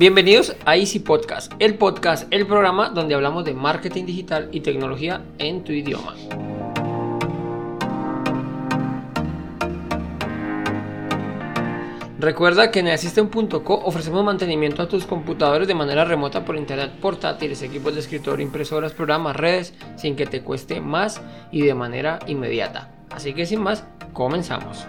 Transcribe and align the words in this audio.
Bienvenidos 0.00 0.56
a 0.64 0.78
Easy 0.78 0.98
Podcast, 0.98 1.52
el 1.58 1.74
podcast, 1.74 2.26
el 2.32 2.46
programa 2.46 2.88
donde 2.88 3.14
hablamos 3.14 3.44
de 3.44 3.52
marketing 3.52 4.06
digital 4.06 4.48
y 4.50 4.60
tecnología 4.60 5.22
en 5.36 5.62
tu 5.62 5.72
idioma. 5.72 6.14
Recuerda 12.18 12.70
que 12.70 12.80
en 12.80 12.88
Assistant.co 12.88 13.74
ofrecemos 13.84 14.24
mantenimiento 14.24 14.80
a 14.80 14.88
tus 14.88 15.04
computadores 15.04 15.68
de 15.68 15.74
manera 15.74 16.06
remota 16.06 16.46
por 16.46 16.56
internet, 16.56 16.92
portátiles, 16.98 17.60
equipos 17.60 17.92
de 17.92 18.00
escritorio, 18.00 18.46
impresoras, 18.46 18.94
programas, 18.94 19.36
redes, 19.36 19.74
sin 19.96 20.16
que 20.16 20.24
te 20.24 20.40
cueste 20.40 20.80
más 20.80 21.20
y 21.52 21.60
de 21.60 21.74
manera 21.74 22.20
inmediata. 22.26 22.90
Así 23.10 23.34
que 23.34 23.44
sin 23.44 23.60
más, 23.60 23.84
comenzamos. 24.14 24.86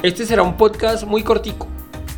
Este 0.00 0.26
será 0.26 0.44
un 0.44 0.56
podcast 0.56 1.02
muy 1.02 1.24
cortico, 1.24 1.66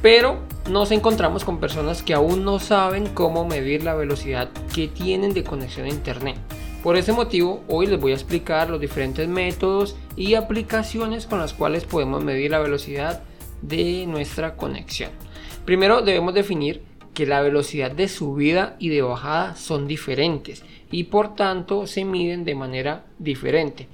pero 0.02 0.38
nos 0.68 0.90
encontramos 0.90 1.46
con 1.46 1.60
personas 1.60 2.02
que 2.02 2.12
aún 2.12 2.44
no 2.44 2.58
saben 2.58 3.06
cómo 3.06 3.46
medir 3.46 3.84
la 3.84 3.94
velocidad 3.94 4.50
que 4.74 4.86
tienen 4.86 5.32
de 5.32 5.44
conexión 5.44 5.86
a 5.86 5.88
internet. 5.88 6.36
Por 6.82 6.98
ese 6.98 7.14
motivo, 7.14 7.64
hoy 7.68 7.86
les 7.86 7.98
voy 7.98 8.12
a 8.12 8.16
explicar 8.16 8.68
los 8.68 8.82
diferentes 8.82 9.26
métodos 9.26 9.96
y 10.14 10.34
aplicaciones 10.34 11.24
con 11.26 11.38
las 11.38 11.54
cuales 11.54 11.84
podemos 11.84 12.22
medir 12.22 12.50
la 12.50 12.58
velocidad 12.58 13.22
de 13.62 14.04
nuestra 14.06 14.56
conexión. 14.56 15.10
Primero 15.64 16.02
debemos 16.02 16.34
definir 16.34 16.82
que 17.14 17.24
la 17.24 17.40
velocidad 17.40 17.92
de 17.92 18.08
subida 18.08 18.76
y 18.78 18.90
de 18.90 19.00
bajada 19.00 19.56
son 19.56 19.88
diferentes 19.88 20.62
y 20.90 21.04
por 21.04 21.34
tanto 21.34 21.86
se 21.86 22.04
miden 22.04 22.44
de 22.44 22.54
manera 22.54 23.06
diferente. 23.18 23.88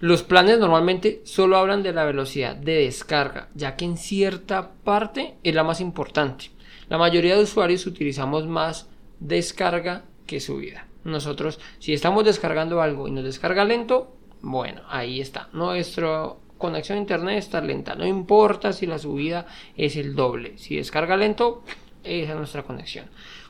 Los 0.00 0.22
planes 0.22 0.58
normalmente 0.58 1.22
solo 1.24 1.56
hablan 1.56 1.82
de 1.82 1.92
la 1.92 2.04
velocidad 2.04 2.54
de 2.54 2.84
descarga, 2.84 3.48
ya 3.54 3.76
que 3.76 3.86
en 3.86 3.96
cierta 3.96 4.72
parte 4.84 5.36
es 5.42 5.54
la 5.54 5.64
más 5.64 5.80
importante. 5.80 6.50
La 6.88 6.98
mayoría 6.98 7.36
de 7.36 7.42
usuarios 7.42 7.86
utilizamos 7.86 8.46
más 8.46 8.88
descarga 9.20 10.04
que 10.26 10.40
subida. 10.40 10.86
Nosotros, 11.04 11.60
si 11.78 11.94
estamos 11.94 12.24
descargando 12.24 12.82
algo 12.82 13.08
y 13.08 13.10
nos 13.10 13.24
descarga 13.24 13.64
lento, 13.64 14.14
bueno, 14.42 14.82
ahí 14.88 15.20
está. 15.20 15.48
Nuestra 15.52 16.30
conexión 16.58 16.98
a 16.98 17.00
internet 17.00 17.38
está 17.38 17.60
lenta. 17.60 17.94
No 17.94 18.06
importa 18.06 18.72
si 18.72 18.86
la 18.86 18.98
subida 18.98 19.46
es 19.76 19.96
el 19.96 20.14
doble. 20.14 20.58
Si 20.58 20.76
descarga 20.76 21.16
lento, 21.16 21.64
esa 22.04 22.32
es 22.32 22.36
nuestra 22.36 22.64
conexión. 22.64 23.06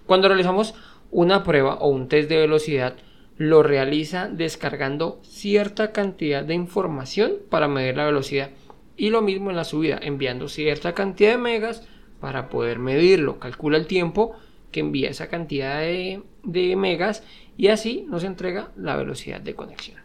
Cuando 0.06 0.28
realizamos 0.28 0.74
una 1.10 1.42
prueba 1.42 1.74
o 1.74 1.88
un 1.88 2.08
test 2.08 2.28
de 2.28 2.36
velocidad, 2.36 2.94
lo 3.38 3.62
realiza 3.62 4.28
descargando 4.28 5.20
cierta 5.22 5.92
cantidad 5.92 6.42
de 6.42 6.54
información 6.54 7.34
para 7.50 7.68
medir 7.68 7.96
la 7.96 8.06
velocidad. 8.06 8.50
Y 8.96 9.10
lo 9.10 9.20
mismo 9.20 9.50
en 9.50 9.56
la 9.56 9.64
subida, 9.64 9.98
enviando 10.00 10.48
cierta 10.48 10.94
cantidad 10.94 11.32
de 11.32 11.38
megas 11.38 11.86
para 12.20 12.48
poder 12.48 12.78
medirlo. 12.78 13.38
Calcula 13.38 13.76
el 13.76 13.86
tiempo 13.86 14.34
que 14.72 14.80
envía 14.80 15.10
esa 15.10 15.28
cantidad 15.28 15.80
de, 15.80 16.22
megas 16.76 17.22
y 17.56 17.68
así 17.68 18.06
nos 18.08 18.24
entrega 18.24 18.72
la 18.76 18.96
velocidad 18.96 19.40
de 19.40 19.54
conexión. 19.54 20.00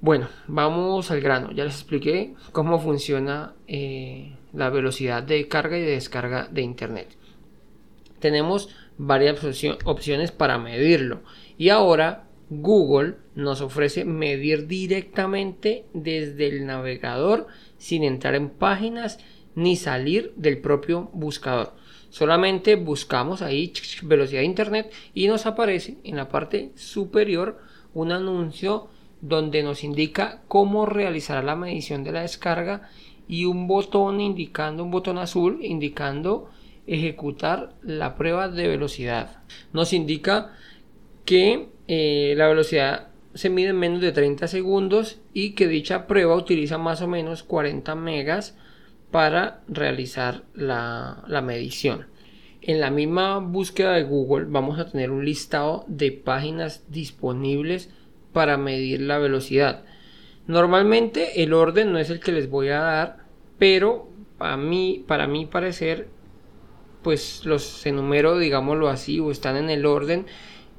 Bueno, 0.00 0.28
vamos 0.48 1.12
al 1.12 1.20
grano. 1.20 1.52
Ya 1.52 1.64
les 1.64 1.74
expliqué 1.74 2.34
cómo 2.50 2.80
funciona 2.80 3.54
eh, 3.68 4.34
la 4.52 4.68
velocidad 4.68 5.22
de 5.22 5.46
carga 5.46 5.78
y 5.78 5.82
de 5.82 5.92
descarga 5.92 6.48
de 6.50 6.62
Internet. 6.62 7.16
Tenemos 8.18 8.68
varias 8.98 9.42
opciones 9.84 10.32
para 10.32 10.58
medirlo. 10.58 11.22
Y 11.58 11.70
ahora 11.70 12.28
Google 12.50 13.16
nos 13.34 13.60
ofrece 13.60 14.04
medir 14.04 14.66
directamente 14.66 15.86
desde 15.94 16.48
el 16.48 16.66
navegador 16.66 17.46
sin 17.78 18.04
entrar 18.04 18.34
en 18.34 18.50
páginas 18.50 19.18
ni 19.54 19.76
salir 19.76 20.32
del 20.36 20.58
propio 20.58 21.10
buscador. 21.12 21.74
Solamente 22.10 22.76
buscamos 22.76 23.40
ahí 23.40 23.72
velocidad 24.02 24.40
de 24.40 24.46
internet 24.46 24.92
y 25.14 25.28
nos 25.28 25.46
aparece 25.46 25.96
en 26.04 26.16
la 26.16 26.28
parte 26.28 26.72
superior 26.74 27.58
un 27.94 28.12
anuncio 28.12 28.88
donde 29.22 29.62
nos 29.62 29.82
indica 29.84 30.42
cómo 30.48 30.84
realizar 30.84 31.42
la 31.42 31.56
medición 31.56 32.04
de 32.04 32.12
la 32.12 32.22
descarga 32.22 32.90
y 33.28 33.44
un 33.46 33.66
botón 33.66 34.20
indicando 34.20 34.84
un 34.84 34.90
botón 34.90 35.16
azul 35.16 35.60
indicando 35.62 36.50
ejecutar 36.86 37.74
la 37.82 38.16
prueba 38.16 38.48
de 38.48 38.68
velocidad. 38.68 39.42
Nos 39.72 39.92
indica 39.92 40.52
que 41.24 41.68
eh, 41.88 42.34
la 42.36 42.48
velocidad 42.48 43.08
se 43.34 43.50
mide 43.50 43.70
en 43.70 43.78
menos 43.78 44.00
de 44.00 44.12
30 44.12 44.46
segundos 44.48 45.20
y 45.32 45.52
que 45.52 45.68
dicha 45.68 46.06
prueba 46.06 46.36
utiliza 46.36 46.78
más 46.78 47.00
o 47.00 47.08
menos 47.08 47.42
40 47.42 47.94
megas 47.94 48.56
para 49.10 49.60
realizar 49.68 50.42
la, 50.54 51.24
la 51.28 51.42
medición. 51.42 52.06
En 52.60 52.80
la 52.80 52.90
misma 52.90 53.38
búsqueda 53.38 53.92
de 53.92 54.04
Google 54.04 54.46
vamos 54.48 54.78
a 54.78 54.90
tener 54.90 55.10
un 55.10 55.24
listado 55.24 55.84
de 55.88 56.12
páginas 56.12 56.84
disponibles 56.88 57.90
para 58.32 58.56
medir 58.56 59.00
la 59.00 59.18
velocidad. 59.18 59.84
Normalmente 60.46 61.42
el 61.42 61.52
orden 61.52 61.92
no 61.92 61.98
es 61.98 62.10
el 62.10 62.20
que 62.20 62.32
les 62.32 62.50
voy 62.50 62.68
a 62.68 62.80
dar, 62.80 63.18
pero 63.58 64.08
para 64.38 64.56
mí, 64.56 65.04
para 65.06 65.26
mi 65.26 65.46
parecer, 65.46 66.08
pues 67.02 67.44
los 67.44 67.84
enumero, 67.86 68.38
digámoslo 68.38 68.88
así, 68.88 69.20
o 69.20 69.30
están 69.30 69.56
en 69.56 69.70
el 69.70 69.86
orden 69.86 70.26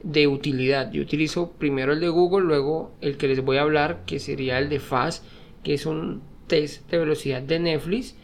de 0.04 0.28
utilidad. 0.28 0.92
Yo 0.92 1.02
utilizo 1.02 1.52
primero 1.52 1.94
el 1.94 2.00
de 2.00 2.10
Google, 2.10 2.46
luego 2.46 2.92
el 3.02 3.18
que 3.18 3.28
les 3.28 3.44
voy 3.44 3.58
a 3.58 3.62
hablar, 3.62 4.04
que 4.06 4.20
sería 4.20 4.60
el 4.60 4.70
de 4.70 4.80
FAST, 4.80 5.24
que 5.64 5.74
es 5.74 5.86
un 5.86 6.22
test 6.48 6.90
de 6.90 6.98
velocidad 6.98 7.42
de 7.42 7.60
Netflix, 7.60 8.16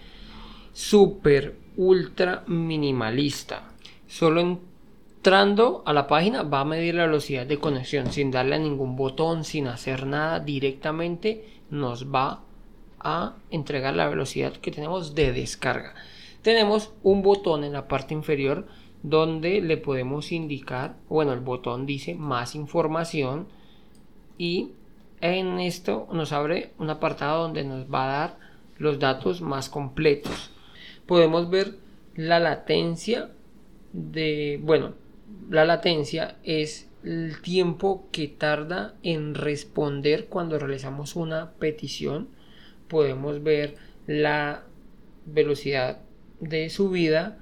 super 0.73 1.55
ultra 1.77 2.43
minimalista. 2.47 3.71
Solo 4.07 4.41
entrando 4.41 5.83
a 5.85 5.93
la 5.93 6.07
página 6.07 6.43
va 6.43 6.61
a 6.61 6.66
medir 6.66 6.95
la 6.95 7.05
velocidad 7.05 7.45
de 7.45 7.59
conexión 7.59 8.11
sin 8.11 8.31
darle 8.31 8.55
a 8.55 8.59
ningún 8.59 8.95
botón, 8.95 9.43
sin 9.43 9.67
hacer 9.67 10.05
nada, 10.05 10.39
directamente 10.39 11.45
nos 11.69 12.13
va 12.13 12.41
a 12.99 13.35
entregar 13.49 13.95
la 13.95 14.09
velocidad 14.09 14.53
que 14.53 14.71
tenemos 14.71 15.16
de 15.16 15.31
descarga. 15.31 15.95
Tenemos 16.41 16.94
un 17.03 17.22
botón 17.22 17.63
en 17.63 17.73
la 17.73 17.88
parte 17.88 18.13
inferior 18.13 18.67
donde 19.03 19.61
le 19.61 19.77
podemos 19.77 20.31
indicar, 20.31 20.95
bueno, 21.07 21.33
el 21.33 21.39
botón 21.39 21.85
dice 21.85 22.16
más 22.16 22.55
información 22.55 23.47
y 24.38 24.72
en 25.22 25.59
esto 25.59 26.07
nos 26.11 26.31
abre 26.31 26.72
un 26.78 26.89
apartado 26.89 27.44
donde 27.44 27.63
nos 27.63 27.91
va 27.91 28.03
a 28.03 28.19
dar 28.19 28.38
los 28.78 28.99
datos 28.99 29.41
más 29.41 29.69
completos. 29.69 30.51
Podemos 31.05 31.49
ver 31.49 31.78
la 32.16 32.39
latencia 32.39 33.31
de, 33.94 34.59
bueno, 34.63 34.94
la 35.49 35.66
latencia 35.66 36.38
es 36.44 36.89
el 37.03 37.41
tiempo 37.41 38.07
que 38.11 38.28
tarda 38.28 38.95
en 39.03 39.35
responder 39.35 40.28
cuando 40.28 40.59
realizamos 40.59 41.16
una 41.16 41.51
petición. 41.51 42.29
Podemos 42.88 43.44
ver 43.44 43.75
la 44.07 44.63
velocidad 45.25 45.99
de 46.39 46.69
subida 46.69 47.39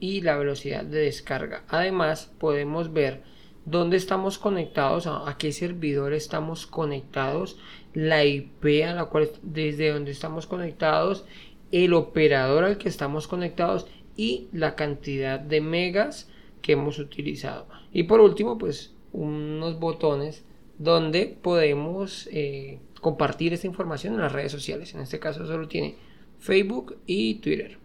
y 0.00 0.20
la 0.20 0.36
velocidad 0.36 0.84
de 0.84 1.00
descarga. 1.00 1.64
Además, 1.68 2.30
podemos 2.38 2.92
ver 2.92 3.22
dónde 3.64 3.96
estamos 3.96 4.38
conectados, 4.38 5.06
a, 5.06 5.36
qué 5.38 5.52
servidor 5.52 6.12
estamos 6.12 6.66
conectados, 6.66 7.58
la 7.94 8.24
IP 8.24 8.84
a 8.86 8.94
la 8.94 9.06
cual 9.06 9.30
desde 9.42 9.92
donde 9.92 10.10
estamos 10.10 10.46
conectados, 10.46 11.24
el 11.72 11.94
operador 11.94 12.64
al 12.64 12.78
que 12.78 12.88
estamos 12.88 13.26
conectados 13.26 13.86
y 14.16 14.48
la 14.52 14.76
cantidad 14.76 15.40
de 15.40 15.60
megas 15.60 16.28
que 16.62 16.72
hemos 16.72 16.98
utilizado. 16.98 17.66
Y 17.92 18.04
por 18.04 18.20
último, 18.20 18.58
pues 18.58 18.94
unos 19.12 19.78
botones 19.78 20.44
donde 20.78 21.38
podemos 21.40 22.28
eh, 22.32 22.80
compartir 23.00 23.52
esta 23.52 23.66
información 23.66 24.14
en 24.14 24.20
las 24.20 24.32
redes 24.32 24.52
sociales. 24.52 24.94
En 24.94 25.00
este 25.00 25.18
caso 25.18 25.46
solo 25.46 25.68
tiene 25.68 25.96
Facebook 26.38 26.98
y 27.06 27.36
Twitter. 27.36 27.78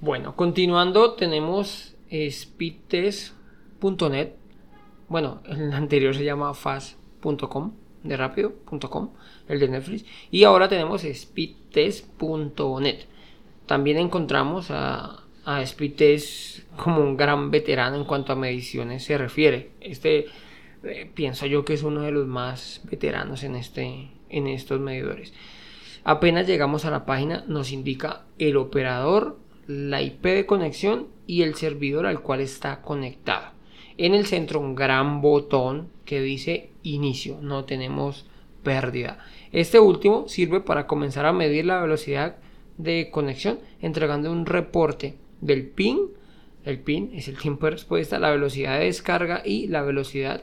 Bueno, 0.00 0.36
continuando 0.36 1.14
tenemos 1.14 1.94
speedtest.net. 2.10 4.32
Bueno, 5.08 5.40
el 5.46 5.72
anterior 5.72 6.14
se 6.14 6.24
llama 6.24 6.52
fast.com, 6.54 7.72
de 8.02 8.16
rápido.com, 8.16 9.10
el 9.48 9.60
de 9.60 9.68
Netflix. 9.68 10.04
Y 10.30 10.44
ahora 10.44 10.68
tenemos 10.68 11.02
speedtest.net. 11.02 13.06
También 13.66 13.98
encontramos 13.98 14.70
a, 14.70 15.24
a 15.44 15.64
Speedtest 15.64 16.64
como 16.76 17.00
un 17.00 17.16
gran 17.16 17.50
veterano 17.50 17.96
en 17.96 18.04
cuanto 18.04 18.32
a 18.32 18.36
mediciones 18.36 19.04
se 19.04 19.18
refiere. 19.18 19.70
Este 19.80 20.26
eh, 20.82 21.10
pienso 21.12 21.46
yo 21.46 21.64
que 21.64 21.74
es 21.74 21.82
uno 21.82 22.02
de 22.02 22.12
los 22.12 22.26
más 22.26 22.80
veteranos 22.84 23.42
en, 23.42 23.56
este, 23.56 24.10
en 24.28 24.46
estos 24.46 24.80
medidores. 24.80 25.32
Apenas 26.04 26.46
llegamos 26.46 26.84
a 26.84 26.90
la 26.90 27.06
página 27.06 27.44
nos 27.48 27.72
indica 27.72 28.26
el 28.38 28.58
operador 28.58 29.38
la 29.66 30.02
IP 30.02 30.22
de 30.22 30.44
conexión 30.44 31.08
y 31.26 31.42
el 31.42 31.54
servidor 31.54 32.04
al 32.04 32.20
cual 32.20 32.40
está 32.40 32.82
conectado. 32.82 33.46
En 33.96 34.14
el 34.14 34.26
centro 34.26 34.60
un 34.60 34.74
gran 34.74 35.22
botón 35.22 35.88
que 36.04 36.20
dice 36.20 36.70
inicio. 36.82 37.38
No 37.40 37.64
tenemos 37.64 38.26
pérdida. 38.62 39.18
Este 39.50 39.78
último 39.78 40.28
sirve 40.28 40.60
para 40.60 40.86
comenzar 40.86 41.24
a 41.24 41.32
medir 41.32 41.64
la 41.64 41.80
velocidad 41.80 42.36
de 42.76 43.08
conexión 43.10 43.60
entregando 43.80 44.30
un 44.30 44.44
reporte 44.44 45.16
del 45.40 45.66
pin. 45.66 46.00
El 46.64 46.80
pin 46.80 47.12
es 47.14 47.28
el 47.28 47.38
tiempo 47.38 47.64
de 47.64 47.72
respuesta, 47.72 48.18
la 48.18 48.30
velocidad 48.30 48.78
de 48.78 48.86
descarga 48.86 49.42
y 49.42 49.68
la 49.68 49.80
velocidad 49.80 50.42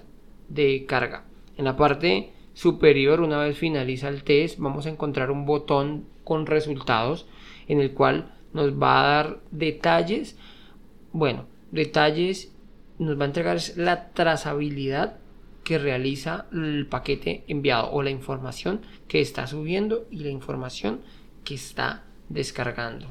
de 0.50 0.86
carga. 0.88 1.25
En 1.58 1.66
la 1.66 1.75
parte 1.75 2.31
superior, 2.53 3.21
una 3.21 3.38
vez 3.38 3.57
finaliza 3.57 4.09
el 4.09 4.24
test, 4.24 4.59
vamos 4.59 4.86
a 4.86 4.89
encontrar 4.89 5.31
un 5.31 5.45
botón 5.45 6.06
con 6.24 6.45
resultados 6.45 7.27
en 7.68 7.80
el 7.80 7.94
cual 7.94 8.33
nos 8.53 8.74
va 8.74 9.00
a 9.00 9.07
dar 9.07 9.39
detalles. 9.51 10.38
Bueno, 11.13 11.45
detalles 11.71 12.53
nos 13.00 13.19
va 13.19 13.24
a 13.24 13.27
entregar 13.27 13.57
la 13.77 14.09
trazabilidad 14.09 15.18
que 15.63 15.77
realiza 15.77 16.48
el 16.51 16.88
paquete 16.88 17.44
enviado 17.48 17.92
o 17.92 18.03
la 18.03 18.09
información 18.09 18.81
que 19.07 19.21
está 19.21 19.48
subiendo 19.48 20.07
y 20.12 20.18
la 20.18 20.30
información 20.30 21.01
que 21.44 21.56
está 21.56 22.03
descargando. 22.30 23.07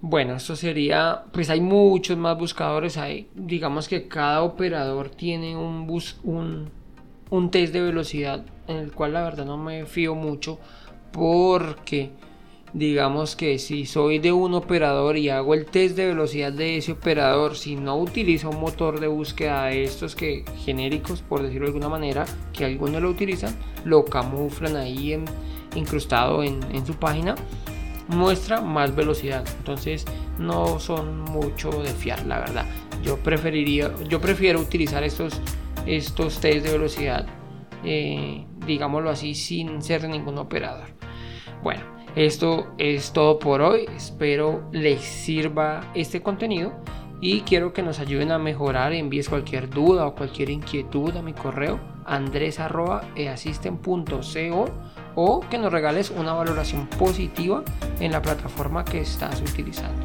Bueno, 0.00 0.34
esto 0.34 0.56
sería, 0.56 1.24
pues 1.32 1.50
hay 1.50 1.60
muchos 1.60 2.16
más 2.16 2.38
buscadores, 2.38 2.96
hay, 2.96 3.28
digamos 3.34 3.88
que 3.88 4.08
cada 4.08 4.42
operador 4.42 5.08
tiene 5.08 5.56
un, 5.56 5.86
bus, 5.86 6.20
un, 6.22 6.70
un 7.30 7.50
test 7.50 7.72
de 7.72 7.80
velocidad 7.80 8.44
en 8.68 8.76
el 8.76 8.92
cual 8.92 9.12
la 9.12 9.22
verdad 9.22 9.44
no 9.44 9.56
me 9.56 9.86
fío 9.86 10.14
mucho 10.14 10.58
porque 11.12 12.10
digamos 12.72 13.36
que 13.36 13.58
si 13.58 13.86
soy 13.86 14.18
de 14.18 14.32
un 14.32 14.54
operador 14.54 15.16
y 15.16 15.30
hago 15.30 15.54
el 15.54 15.64
test 15.64 15.96
de 15.96 16.06
velocidad 16.06 16.52
de 16.52 16.76
ese 16.76 16.92
operador, 16.92 17.56
si 17.56 17.76
no 17.76 17.96
utiliza 17.96 18.48
un 18.48 18.60
motor 18.60 19.00
de 19.00 19.06
búsqueda 19.06 19.66
de 19.66 19.84
estos 19.84 20.14
que 20.14 20.44
genéricos, 20.58 21.22
por 21.22 21.42
decirlo 21.42 21.66
de 21.66 21.70
alguna 21.70 21.88
manera, 21.88 22.26
que 22.52 22.64
algunos 22.64 23.00
lo 23.00 23.08
utilizan, 23.08 23.56
lo 23.84 24.04
camuflan 24.04 24.76
ahí 24.76 25.18
incrustado 25.74 26.42
en, 26.42 26.60
en 26.72 26.84
su 26.84 26.94
página, 26.94 27.34
muestra 28.08 28.60
más 28.60 28.94
velocidad. 28.94 29.44
Entonces 29.58 30.04
no 30.38 30.78
son 30.78 31.20
mucho 31.20 31.70
de 31.70 31.90
fiar, 31.90 32.26
la 32.26 32.40
verdad. 32.40 32.66
Yo 33.02 33.16
preferiría, 33.18 33.92
yo 34.08 34.20
prefiero 34.20 34.60
utilizar 34.60 35.02
estos, 35.04 35.40
estos 35.86 36.40
test 36.40 36.66
de 36.66 36.72
velocidad, 36.72 37.26
eh, 37.84 38.44
digámoslo 38.66 39.10
así, 39.10 39.34
sin 39.34 39.82
ser 39.82 40.08
ningún 40.08 40.38
operador. 40.38 40.88
Bueno, 41.62 41.82
esto 42.14 42.72
es 42.78 43.12
todo 43.12 43.38
por 43.38 43.60
hoy. 43.60 43.86
Espero 43.94 44.68
les 44.72 45.00
sirva 45.00 45.90
este 45.94 46.22
contenido 46.22 46.72
y 47.20 47.42
quiero 47.42 47.72
que 47.72 47.82
nos 47.82 48.00
ayuden 48.00 48.32
a 48.32 48.38
mejorar. 48.38 48.92
Envíes 48.92 49.28
cualquier 49.28 49.70
duda 49.70 50.06
o 50.06 50.14
cualquier 50.14 50.50
inquietud 50.50 51.16
a 51.16 51.22
mi 51.22 51.32
correo 51.32 51.80
andres.easisten.co 52.06 54.66
o 55.16 55.40
que 55.40 55.58
nos 55.58 55.72
regales 55.72 56.10
una 56.10 56.34
valoración 56.34 56.86
positiva 56.86 57.64
en 58.00 58.12
la 58.12 58.22
plataforma 58.22 58.84
que 58.84 59.00
estás 59.00 59.40
utilizando. 59.40 60.04